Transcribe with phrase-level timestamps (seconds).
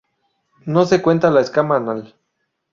[0.65, 2.15] No se cuenta la escama anal.